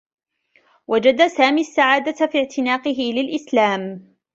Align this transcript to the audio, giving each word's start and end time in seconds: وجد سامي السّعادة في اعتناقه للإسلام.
وجد 0.87 1.27
سامي 1.27 1.61
السّعادة 1.61 2.27
في 2.27 2.37
اعتناقه 2.39 3.13
للإسلام. 3.15 4.07